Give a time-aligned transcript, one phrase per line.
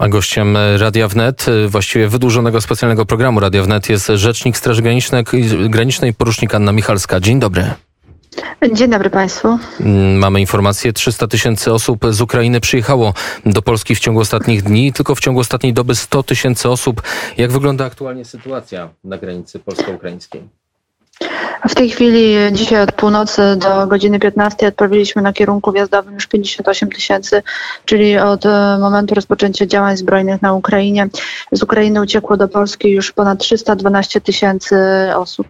[0.00, 5.24] A gościem Radia Wnet, właściwie wydłużonego specjalnego programu Radia Wnet jest rzecznik Straży Granicznej,
[5.68, 7.20] Granicznej porucznik Anna Michalska.
[7.20, 7.70] Dzień dobry.
[8.72, 9.58] Dzień dobry Państwu.
[10.16, 13.14] Mamy informację, 300 tysięcy osób z Ukrainy przyjechało
[13.46, 17.02] do Polski w ciągu ostatnich dni, tylko w ciągu ostatniej doby 100 tysięcy osób.
[17.36, 20.59] Jak wygląda aktualnie sytuacja na granicy polsko-ukraińskiej?
[21.68, 26.88] W tej chwili, dzisiaj od północy do godziny 15 odprawiliśmy na kierunku wjazdowym już 58
[26.88, 27.42] tysięcy,
[27.84, 31.08] czyli od e, momentu rozpoczęcia działań zbrojnych na Ukrainie.
[31.52, 34.76] Z Ukrainy uciekło do Polski już ponad 312 tysięcy
[35.14, 35.46] osób.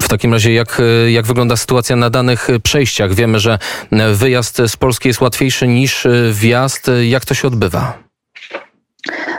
[0.00, 3.14] W takim razie, jak, jak wygląda sytuacja na danych przejściach?
[3.14, 3.58] Wiemy, że
[4.12, 6.90] wyjazd z Polski jest łatwiejszy niż wjazd.
[7.02, 8.06] Jak to się odbywa?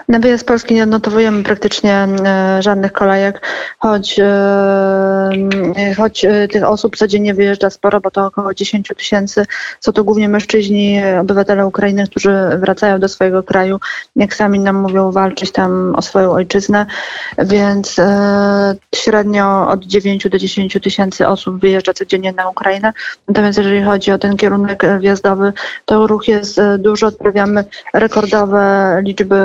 [0.07, 3.41] Na wyjazd z Polski nie odnotowujemy praktycznie e, żadnych kolejek,
[3.77, 9.45] choć, e, choć e, tych osób codziennie wyjeżdża sporo, bo to około 10 tysięcy.
[9.79, 13.79] Są to głównie mężczyźni, obywatele Ukrainy, którzy wracają do swojego kraju,
[14.15, 16.85] jak sami nam mówią, walczyć tam o swoją ojczyznę,
[17.37, 17.95] więc
[18.95, 22.93] średnio od 9 do 10 tysięcy osób wyjeżdża codziennie na Ukrainę.
[23.27, 25.53] Natomiast jeżeli chodzi o ten kierunek wjazdowy,
[25.85, 29.37] to ruch jest dużo, odprawiamy rekordowe liczby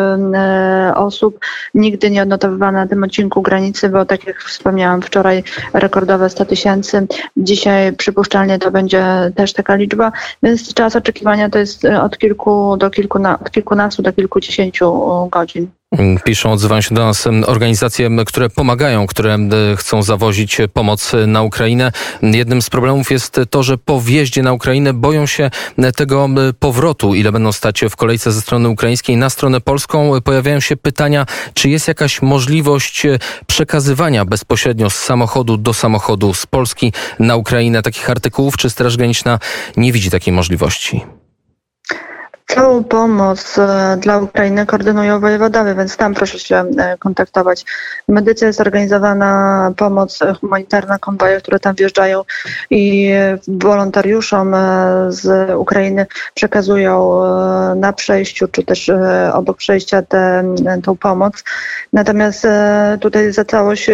[0.95, 1.39] osób.
[1.75, 7.07] Nigdy nie odnotowywano na tym odcinku granicy, bo tak jak wspomniałam wczoraj rekordowe 100 tysięcy.
[7.37, 9.05] Dzisiaj przypuszczalnie to będzie
[9.37, 14.13] też taka liczba, więc czas oczekiwania to jest od kilku do kilkuna, od kilkunastu do
[14.13, 15.69] kilkudziesięciu godzin.
[16.25, 19.39] Piszą, odzywają się do nas organizacje, które pomagają, które
[19.77, 21.93] chcą zawozić pomoc na Ukrainę.
[22.23, 25.51] Jednym z problemów jest to, że po wjeździe na Ukrainę boją się
[25.97, 30.21] tego powrotu, ile będą stać w kolejce ze strony ukraińskiej na stronę polską.
[30.25, 33.07] Pojawiają się pytania, czy jest jakaś możliwość
[33.47, 39.39] przekazywania bezpośrednio z samochodu do samochodu z Polski na Ukrainę takich artykułów, czy Straż Graniczna
[39.77, 41.01] nie widzi takiej możliwości?
[42.47, 47.65] Całą pomoc e, dla Ukrainy koordynują wojewodowie, więc tam proszę się e, kontaktować.
[48.09, 52.23] W Medyce jest organizowana pomoc humanitarna, konwoje, które tam wjeżdżają
[52.71, 53.11] i
[53.49, 54.59] wolontariuszom e,
[55.09, 57.23] z Ukrainy przekazują
[57.77, 58.91] na przejściu, czy też
[59.33, 60.45] obok przejścia tę
[61.01, 61.45] pomoc.
[61.93, 62.47] Natomiast
[63.01, 63.91] tutaj za całość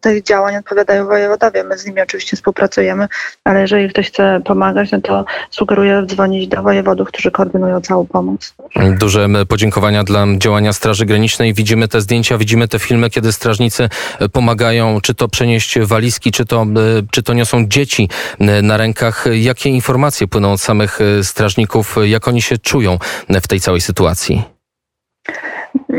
[0.00, 1.64] tych działań odpowiadają wojewodowie.
[1.64, 3.08] My z nimi oczywiście współpracujemy,
[3.44, 8.54] ale jeżeli ktoś chce pomagać, no to sugeruję dzwonić do wojewodów, którzy koordynują całą pomoc.
[8.98, 11.54] Duże podziękowania dla działania Straży Granicznej.
[11.54, 13.88] Widzimy te zdjęcia, widzimy te filmy, kiedy strażnicy
[14.32, 16.66] pomagają, czy to przenieść walizki, czy to,
[17.10, 18.08] czy to niosą dzieci
[18.62, 19.24] na rękach.
[19.32, 22.98] Jakie informacje płyną od samych strażników, jak oni się czują
[23.28, 24.51] w tej całej sytuacji?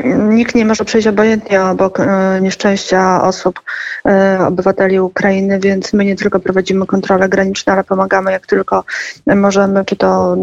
[0.04, 3.62] Nikt nie może przejść obojętnie obok e, nieszczęścia osób,
[4.08, 8.84] e, obywateli Ukrainy, więc my nie tylko prowadzimy kontrole graniczne, ale pomagamy jak tylko
[9.28, 10.38] możemy, czy to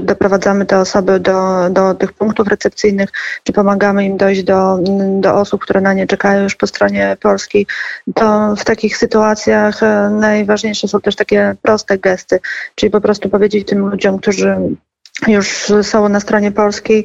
[0.00, 3.10] doprowadzamy te osoby do, do tych punktów recepcyjnych,
[3.44, 4.78] czy pomagamy im dojść do,
[5.20, 7.66] do osób, które na nie czekają już po stronie polskiej,
[8.14, 12.40] to w takich sytuacjach e, najważniejsze są też takie proste gesty,
[12.74, 14.56] czyli po prostu powiedzieć tym ludziom, którzy
[15.28, 17.04] już są na stronie polskiej,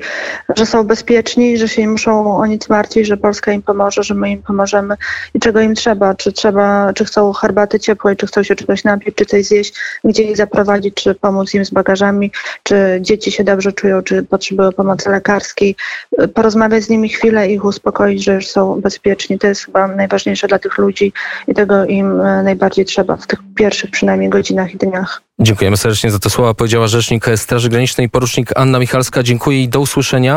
[0.55, 4.13] że są bezpieczni, że się nie muszą o nic martwić, że Polska im pomoże, że
[4.13, 4.95] my im pomożemy
[5.33, 9.15] i czego im trzeba, czy trzeba, czy chcą herbaty ciepłej, czy chcą się czegoś napić,
[9.15, 9.73] czy coś zjeść,
[10.03, 12.31] gdzie ich zaprowadzić, czy pomóc im z bagażami,
[12.63, 15.75] czy dzieci się dobrze czują, czy potrzebują pomocy lekarskiej,
[16.33, 19.39] porozmawiać z nimi chwilę, ich uspokoić, że już są bezpieczni.
[19.39, 21.13] To jest chyba najważniejsze dla tych ludzi
[21.47, 25.26] i tego im e, najbardziej trzeba w tych pierwszych przynajmniej godzinach i dniach.
[25.39, 26.53] Dziękujemy serdecznie za te słowa.
[26.53, 29.23] Powiedziała rzecznik Straży Granicznej, porucznik Anna Michalska.
[29.23, 30.35] Dziękuję i do usłyszenia.